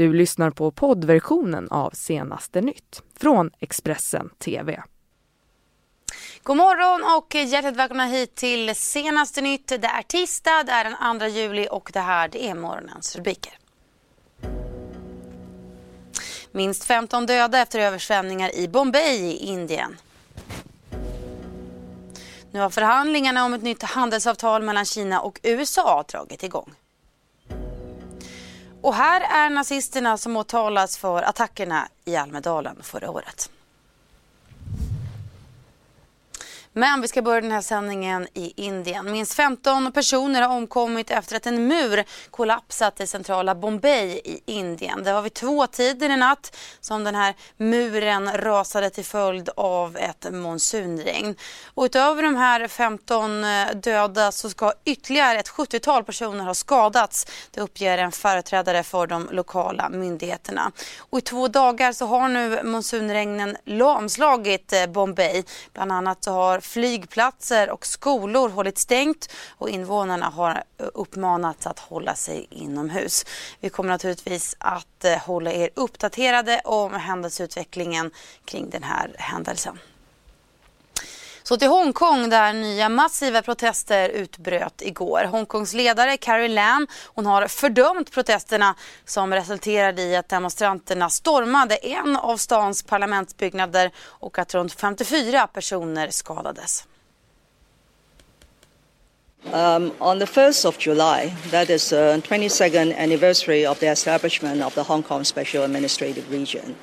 [0.00, 4.82] Du lyssnar på poddversionen av Senaste nytt från Expressen TV.
[6.42, 9.68] God morgon och hjärtligt välkomna hit till Senaste nytt.
[9.68, 13.58] Det är tisdag, det är den 2 juli och det här det är morgonens rubriker.
[16.52, 19.96] Minst 15 döda efter översvämningar i Bombay i Indien.
[22.52, 26.74] Nu har förhandlingarna om ett nytt handelsavtal mellan Kina och USA dragit igång.
[28.82, 33.50] Och här är nazisterna som åtalas för attackerna i Almedalen förra året.
[36.72, 39.12] Men vi ska börja den här sändningen i Indien.
[39.12, 45.02] Minst 15 personer har omkommit efter att en mur kollapsat i centrala Bombay i Indien.
[45.04, 49.96] Det var vid två tider i natt som den här muren rasade till följd av
[49.96, 51.34] ett monsunregn.
[51.74, 57.26] Och utöver de här 15 eh, döda så ska ytterligare ett 70-tal personer ha skadats.
[57.50, 60.72] Det uppger en företrädare för de lokala myndigheterna.
[60.98, 65.44] Och i två dagar så har nu monsunregnen lamslagit eh, Bombay.
[65.72, 72.14] Bland annat så har flygplatser och skolor hållit stängt och invånarna har uppmanats att hålla
[72.14, 73.24] sig inomhus.
[73.60, 78.10] Vi kommer naturligtvis att eh, hålla er uppdaterade om händelseutvecklingen
[78.44, 79.78] kring den här händelsen.
[81.50, 85.24] Så till Hongkong där nya massiva protester utbröt igår.
[85.24, 92.16] Hongkongs ledare Carrie Lam hon har fördömt protesterna som resulterade i att demonstranterna stormade en
[92.16, 96.84] av stans parlamentsbyggnader och att runt 54 personer skadades.
[99.52, 104.64] Um, on the 1st of July, that is uh, the 22nd anniversary of the establishment
[104.64, 106.74] of the Hong Kong Special Administrative Region,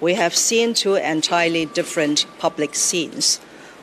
[0.00, 3.40] we have seen two entirely different public scenes.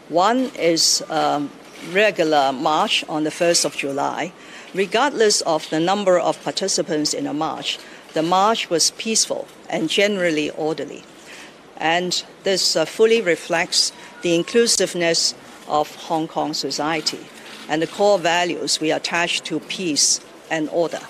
[0.09, 1.51] One is um,
[1.91, 4.31] regular march on the 1st of July.
[4.73, 7.77] Regardless of the number of participants in a march,
[8.13, 11.03] the march was peaceful and generally orderly.
[11.75, 13.91] And this uh, fully reflects
[14.21, 15.35] the inclusiveness
[15.67, 17.27] of Hong Kong society
[17.69, 21.01] and the core values we attach to peace and order.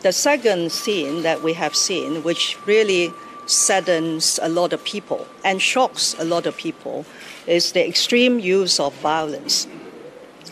[0.00, 3.10] The second scene that we have seen, which really
[3.46, 7.06] saddens a lot of people and shocks a lot of people,
[7.46, 9.66] is the extreme use of violence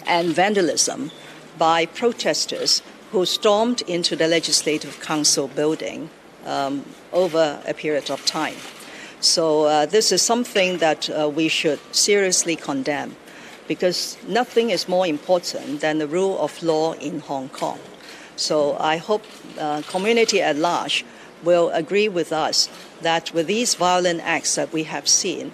[0.06, 1.10] and vandalism
[1.58, 6.10] by protesters who stormed into the Legislative Council building
[6.46, 8.56] um, over a period of time.
[9.20, 13.16] So, uh, this is something that uh, we should seriously condemn
[13.66, 17.78] because nothing is more important than the rule of law in Hong Kong.
[18.36, 19.22] So, I hope
[19.58, 21.04] uh, community at large
[21.44, 22.68] will agree with us
[23.02, 25.52] that with these violent acts that we have seen,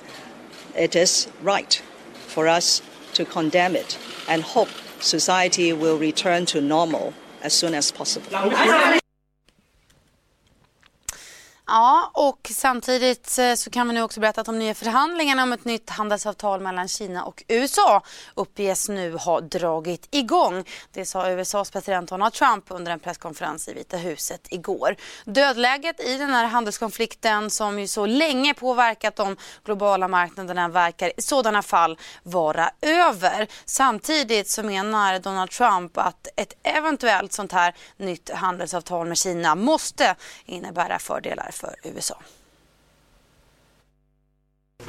[0.76, 1.82] it is right
[2.26, 2.82] for us
[3.14, 3.98] to condemn it
[4.28, 4.68] and hope
[5.00, 7.12] society will return to normal
[7.42, 8.30] as soon as possible.
[11.72, 15.52] Ja, och samtidigt eh, så kan vi nu också berätta att de nya förhandlingarna om
[15.52, 18.02] ett nytt handelsavtal mellan Kina och USA
[18.34, 20.64] uppges nu ha dragit igång.
[20.92, 24.96] Det sa USAs president Donald Trump under en presskonferens i Vita huset igår.
[25.24, 31.22] Dödläget i den här handelskonflikten som ju så länge påverkat de globala marknaderna verkar i
[31.22, 33.48] sådana fall vara över.
[33.64, 40.14] Samtidigt så menar Donald Trump att ett eventuellt sånt här nytt handelsavtal med Kina måste
[40.46, 42.16] innebära fördelar för USA.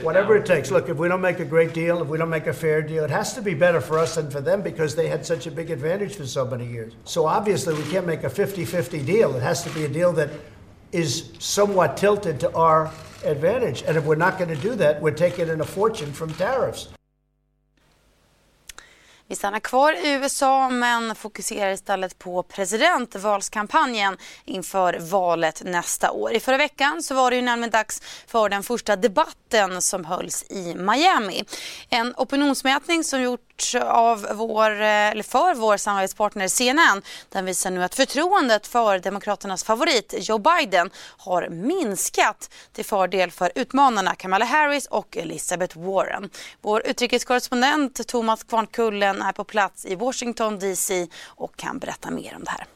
[0.01, 0.71] Whatever it takes.
[0.71, 3.03] Look, if we don't make a great deal, if we don't make a fair deal,
[3.03, 5.51] it has to be better for us than for them because they had such a
[5.51, 6.93] big advantage for so many years.
[7.03, 9.35] So obviously, we can't make a 50 50 deal.
[9.35, 10.29] It has to be a deal that
[10.91, 12.89] is somewhat tilted to our
[13.25, 13.83] advantage.
[13.85, 16.87] And if we're not going to do that, we're taking in a fortune from tariffs.
[19.31, 26.33] Vi stannar kvar i USA men fokuserar istället på presidentvalskampanjen inför valet nästa år.
[26.33, 30.45] I förra veckan så var det ju nämligen dags för den första debatten som hölls
[30.49, 31.43] i Miami.
[31.89, 33.50] En opinionsmätning som gjort
[33.85, 37.01] av vår, eh, eller för vår samarbetspartner CNN.
[37.29, 43.51] Den visar nu att förtroendet för Demokraternas favorit Joe Biden har minskat till fördel för
[43.55, 46.29] utmanarna Kamala Harris och Elizabeth Warren.
[46.61, 52.43] Vår utrikeskorrespondent Thomas Kvarnkullen är på plats i Washington DC och kan berätta mer om
[52.43, 52.67] det här.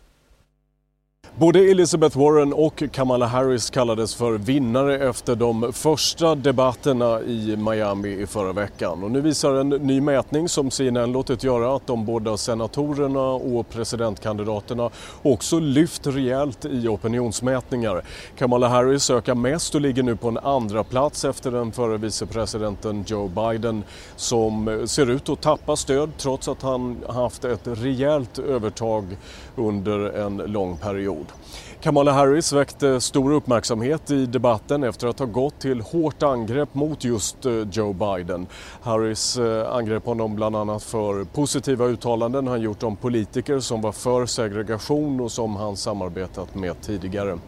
[1.38, 8.10] Både Elizabeth Warren och Kamala Harris kallades för vinnare efter de första debatterna i Miami
[8.10, 9.04] i förra veckan.
[9.04, 13.70] Och nu visar en ny mätning som CNN låtit göra att de båda senatorerna och
[13.70, 14.90] presidentkandidaterna
[15.22, 18.02] också lyft rejält i opinionsmätningar.
[18.38, 23.04] Kamala Harris ökar mest och ligger nu på en andra plats efter den förre vicepresidenten
[23.08, 23.84] Joe Biden
[24.16, 29.18] som ser ut att tappa stöd trots att han haft ett rejält övertag
[29.56, 31.40] under en lång period period.
[31.82, 37.04] Kamala Harris väckte stor uppmärksamhet i debatten efter att ha gått till hårt angrepp mot
[37.04, 38.48] just eh, Joe Biden.
[38.82, 43.92] Harris eh, angrep honom bland annat för positiva uttalanden han gjort om politiker som var
[43.92, 47.40] för segregation och som han samarbetat med tidigare.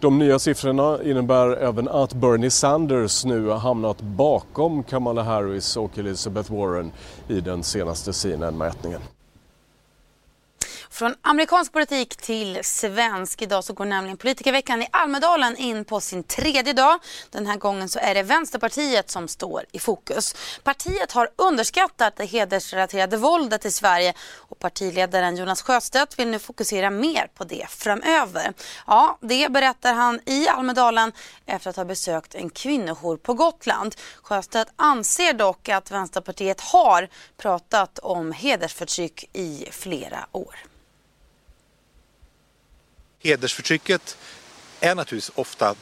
[0.00, 5.98] De nya siffrorna innebär även att Bernie Sanders nu har hamnat bakom Kamala Harris och
[5.98, 6.92] Elizabeth Warren
[7.28, 9.00] i den senaste CNN-mätningen.
[10.94, 13.42] Från amerikansk politik till svensk.
[13.42, 16.98] Idag så går nämligen politikerveckan i Almedalen in på sin tredje dag.
[17.30, 20.34] Den här gången så är det Vänsterpartiet som står i fokus.
[20.62, 26.90] Partiet har underskattat det hedersrelaterade våldet i Sverige och partiledaren Jonas Sjöstedt vill nu fokusera
[26.90, 28.52] mer på det framöver.
[28.86, 31.12] Ja, det berättar han i Almedalen
[31.46, 33.94] efter att ha besökt en kvinnojour på Gotland.
[34.22, 40.54] Sjöstedt anser dock att Vänsterpartiet har pratat om hedersförtryck i flera år
[43.24, 44.16] hedersförtrycket
[44.80, 45.74] är naturligtvis ofta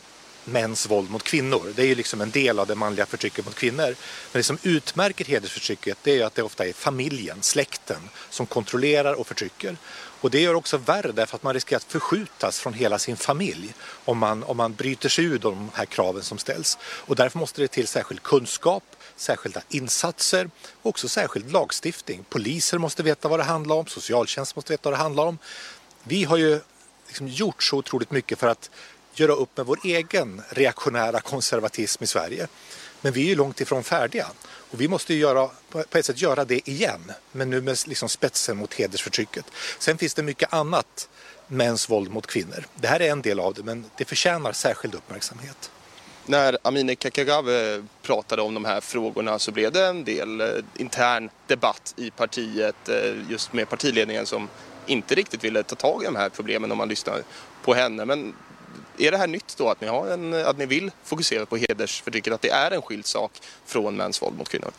[0.44, 1.73] mäns våld mot kvinnor.
[1.77, 3.87] Det är ju liksom en del av det manliga förtrycket mot kvinnor.
[3.87, 3.94] Men
[4.33, 9.27] det som utmärker hedersförtrycket det är att det ofta är familjen, släkten, som kontrollerar och
[9.27, 9.77] förtrycker.
[10.21, 13.75] Och det gör också värre därför att man riskerar att förskjutas från hela sin familj
[14.05, 16.79] om man, om man bryter sig ur de här kraven som ställs.
[16.85, 18.85] Och därför måste det till särskild kunskap,
[19.17, 20.50] särskilda insatser
[20.83, 22.25] och också särskild lagstiftning.
[22.29, 25.39] Poliser måste veta vad det handlar om, socialtjänst måste veta vad det handlar om.
[26.05, 26.61] Vi har ju
[27.12, 28.70] liksom gjort så otroligt mycket för att
[29.14, 32.49] göra upp med vår egen reaktionära konservatism i Sverige.
[33.00, 36.44] Men vi är ju långt ifrån färdiga och vi måste göra, på ett sätt göra
[36.44, 39.44] det igen, men nu med liksom spetsen mot hedersförtrycket.
[39.79, 41.09] Sen finns det mycket annat
[41.47, 42.67] mäns våld mot kvinnor.
[42.75, 45.70] Det här är en del av det, men det förtjänar särskild uppmärksamhet.
[46.26, 51.31] När Amineh Kakagave pratade om de här frågorna så blev det en del eh, intern
[51.47, 54.49] debatt i partiet eh, just med partiledningen som
[54.87, 57.23] inte riktigt ville ta tag i de här problemen om man lyssnar
[57.64, 58.05] på henne.
[58.05, 58.34] Men
[58.99, 62.32] är det här nytt då att ni, har en, att ni vill fokusera på hedersförtrycket,
[62.32, 63.32] att det är en skild sak
[63.67, 64.70] från mäns våld mot kvinnor?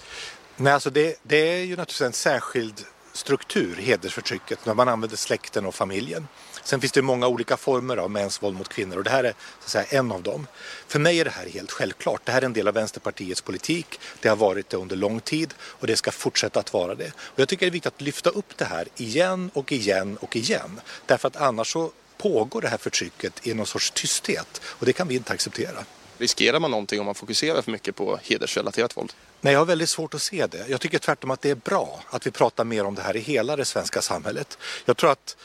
[0.56, 5.66] Nej, alltså det, det är ju naturligtvis en särskild struktur, hedersförtrycket, när man använder släkten
[5.66, 6.28] och familjen.
[6.64, 9.32] Sen finns det många olika former av mäns våld mot kvinnor och det här är
[9.32, 10.48] så att säga, en av dem.
[10.88, 12.22] För mig är det här helt självklart.
[12.26, 14.00] Det här är en del av Vänsterpartiets politik.
[14.20, 17.12] Det har varit det under lång tid och det ska fortsätta att vara det.
[17.18, 20.36] Och jag tycker det är viktigt att lyfta upp det här igen och igen och
[20.36, 20.82] igen.
[21.06, 25.08] Därför att annars så pågår det här förtrycket i någon sorts tysthet och det kan
[25.08, 25.86] vi inte acceptera.
[26.18, 29.14] Riskerar man någonting om man fokuserar för mycket på hedersrelaterat våld?
[29.42, 30.66] Nej, jag har väldigt svårt att se det.
[30.68, 33.20] Jag tycker tvärtom att det är bra att vi pratar mer om det här i
[33.20, 34.58] hela det svenska samhället.
[34.86, 35.38] Jag tror att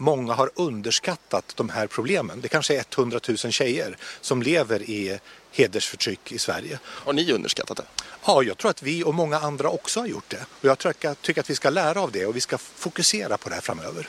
[0.00, 2.40] många har underskattat de här problemen.
[2.40, 5.18] Det kanske är 100 000 tjejer som lever i
[5.52, 6.78] hedersförtryck i Sverige.
[6.84, 7.84] Har ni underskattat det?
[8.24, 10.46] Ja, jag tror att vi och många andra också har gjort det.
[10.60, 13.54] Och jag tycker att vi ska lära av det och vi ska fokusera på det
[13.54, 14.08] här framöver.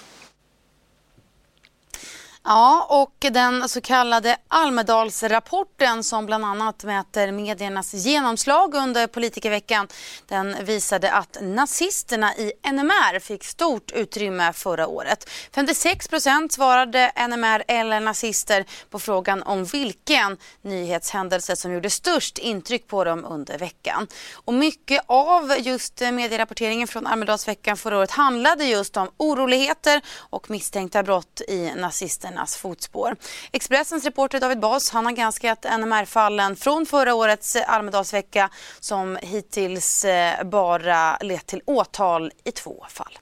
[2.52, 9.88] Ja, och den så kallade Almedalsrapporten som bland annat mäter mediernas genomslag under politikerveckan
[10.28, 15.30] den visade att nazisterna i NMR fick stort utrymme förra året.
[15.56, 22.88] 56 procent svarade NMR eller nazister på frågan om vilken nyhetshändelse som gjorde störst intryck
[22.88, 24.08] på dem under veckan.
[24.34, 31.04] Och mycket av just medierapporteringen från Almedalsveckan förra året handlade just om oroligheter och misstänkta
[31.04, 33.16] brott i nazisterna nazisternas fotspår.
[33.52, 40.44] Expressens reporter David Bas han har granskat NMR-fallen från förra årets Almedalsvecka som hittills eh,
[40.44, 43.18] bara lett till åtal i två fall.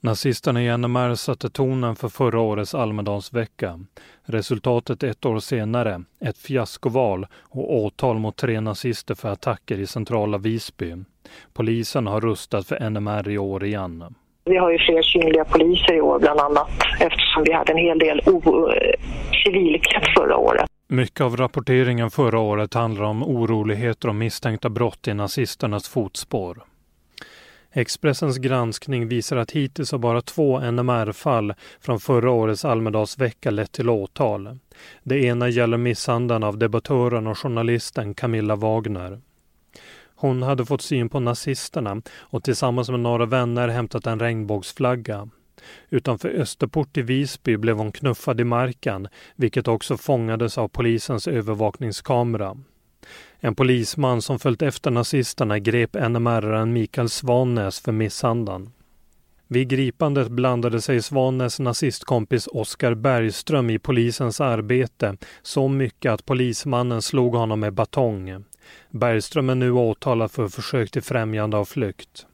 [0.00, 3.80] Nazisterna i NMR satte tonen för förra årets Almedalsvecka.
[4.24, 10.38] Resultatet ett år senare, ett fiaskoval och åtal mot tre nazister för attacker i centrala
[10.38, 10.96] Visby.
[11.52, 14.14] Polisen har rustat för NMR i år igen.
[14.50, 16.70] Vi har ju fler synliga poliser i år bland annat
[17.00, 18.20] eftersom vi hade en hel del
[19.44, 20.66] civilklätt förra året.
[20.88, 26.62] Mycket av rapporteringen förra året handlar om oroligheter och misstänkta brott i nazisternas fotspår.
[27.72, 33.90] Expressens granskning visar att hittills har bara två NMR-fall från förra årets Almedalsvecka lett till
[33.90, 34.58] åtal.
[35.02, 39.20] Det ena gäller misshandeln av debattören och journalisten Camilla Wagner.
[40.24, 45.28] Hon hade fått syn på nazisterna och tillsammans med några vänner hämtat en regnbågsflagga.
[45.90, 52.56] Utanför Österport i Visby blev hon knuffad i marken, vilket också fångades av polisens övervakningskamera.
[53.38, 58.70] En polisman som följt efter nazisterna grep NMR-aren Mikael Svanäs för misshandeln.
[59.48, 67.02] Vid gripandet blandade sig Svanäs nazistkompis Oskar Bergström i polisens arbete så mycket att polismannen
[67.02, 68.44] slog honom med batong.
[68.90, 72.26] Bergström är nu åtalad för försök till främjande av flykt.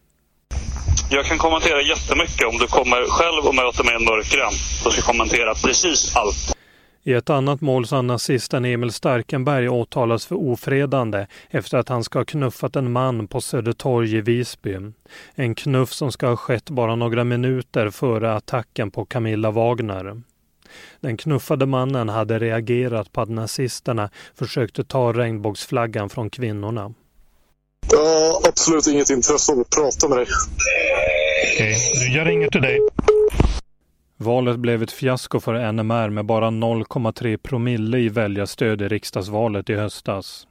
[1.10, 4.54] Jag kan kommentera jättemycket om du kommer själv och möter mig i en mörkgränd.
[4.84, 6.56] Då ska jag kommentera precis allt.
[7.02, 12.04] I ett annat mål så har nazisten Emil Starkenberg åtalats för ofredande efter att han
[12.04, 14.76] ska ha knuffat en man på Södertorg i Visby.
[15.34, 20.22] En knuff som ska ha skett bara några minuter före attacken på Camilla Wagner.
[21.00, 26.94] Den knuffade mannen hade reagerat på att nazisterna försökte ta regnbågsflaggan från kvinnorna.
[27.92, 30.26] Jag har absolut inget intresse av att prata med dig.
[31.54, 32.80] Okej, okay, jag ringer till dig.
[34.16, 39.74] Valet blev ett fiasko för NMR med bara 0,3 promille i väljarstöd i riksdagsvalet i
[39.74, 40.46] höstas.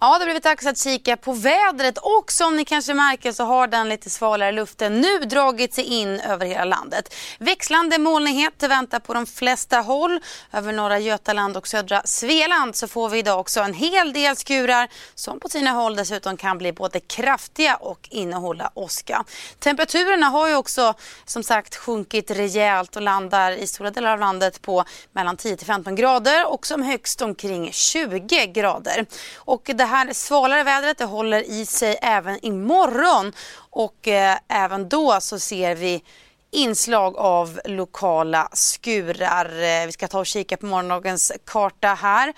[0.00, 3.44] Ja, det har blivit dags att kika på vädret och som ni kanske märker så
[3.44, 7.14] har den lite svalare luften nu dragit sig in över hela landet.
[7.38, 10.20] Växlande molnighet väntar på de flesta håll.
[10.52, 14.88] Över norra Götaland och södra Svealand så får vi idag också en hel del skurar
[15.14, 19.24] som på sina håll dessutom kan bli både kraftiga och innehålla åska.
[19.58, 24.62] Temperaturerna har ju också som sagt sjunkit rejält och landar i stora delar av landet
[24.62, 29.06] på mellan 10 till 15 grader och som högst omkring 20 grader.
[29.36, 35.20] Och det här svalare vädret det håller i sig även imorgon och eh, även då
[35.20, 36.02] så ser vi
[36.50, 39.44] inslag av lokala skurar.
[39.46, 42.32] Eh, vi ska ta och kika på morgondagens karta här.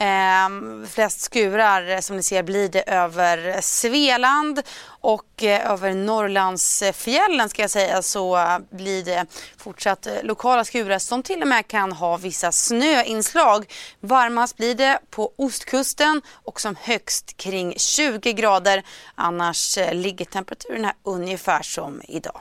[0.00, 0.48] Eh,
[0.90, 4.62] flest skurar eh, som ni ser blir det över Svealand
[5.00, 9.26] och eh, över Norrlandsfjällen ska jag säga så blir det
[9.56, 13.72] fortsatt eh, lokala skurar som till och med kan ha vissa snöinslag.
[14.00, 18.82] Varmast blir det på ostkusten och som högst kring 20 grader.
[19.14, 22.40] Annars eh, ligger temperaturen ungefär som idag.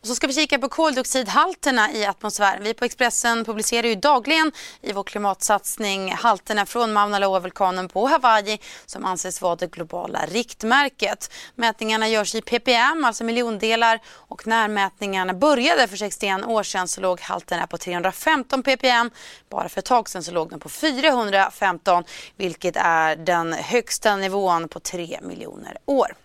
[0.00, 2.62] Och så ska vi kika på koldioxidhalterna i atmosfären.
[2.62, 8.58] Vi på Expressen publicerar ju dagligen i vår klimatsatsning halterna från Mauna Loa-vulkanen på Hawaii
[8.86, 11.32] som anses vara det globala riktmärket.
[11.54, 17.00] Mätningarna görs i ppm, alltså miljondelar och när mätningarna började för 61 år sedan så
[17.00, 19.10] låg halterna på 315 ppm.
[19.48, 22.04] Bara för ett tag sedan så låg den på 415
[22.36, 26.16] vilket är den högsta nivån på 3 miljoner år.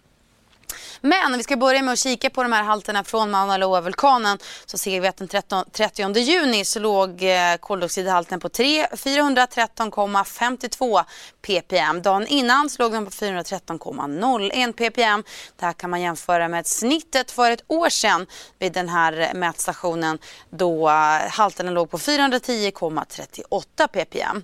[1.02, 4.78] Men vi ska börja med att kika på de här halterna från Mauna Loa-vulkanen så
[4.78, 11.04] ser vi att den 13, 30 juni så låg eh, koldioxidhalten på 413,52
[11.42, 12.02] ppm.
[12.02, 15.24] Dagen innan så låg den på 413,01 ppm.
[15.60, 18.28] Det här kan man jämföra med snittet för ett år sedan
[18.60, 20.18] vid den här mätstationen
[20.50, 24.44] då eh, halterna låg på 410,38 ppm.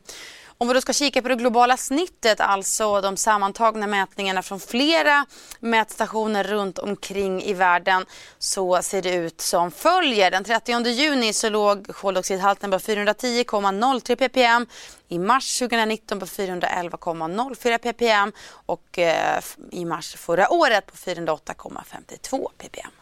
[0.62, 5.26] Om vi då ska kika på det globala snittet, alltså de sammantagna mätningarna från flera
[5.60, 8.06] mätstationer runt omkring i världen
[8.40, 10.32] så ser det ut som följer.
[10.32, 14.68] Den 30 juni så låg koldioxidhalten på 410,03 ppm.
[15.08, 18.32] I mars 2019 på 411,04 ppm
[18.66, 19.42] och eh,
[19.72, 23.01] i mars förra året på 408,52 ppm.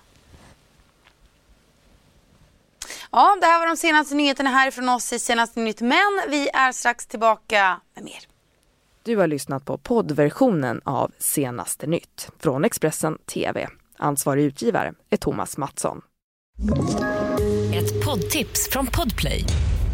[3.12, 5.82] Ja, det här var de senaste nyheterna här från oss i Senaste Nytt.
[5.82, 8.20] Men vi är strax tillbaka med mer.
[9.04, 13.68] Du har lyssnat på poddversionen av Senaste Nytt från Expressen TV.
[13.98, 16.02] Ansvarig utgivare är Thomas Mattsson.
[17.74, 19.44] Ett poddtips från Podplay.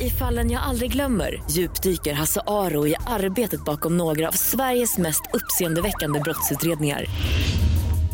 [0.02, 5.22] I fallen jag aldrig glömmer djupdyker Hasse Aro i arbetet bakom några av Sveriges mest
[5.34, 7.06] uppseendeväckande brottsutredningar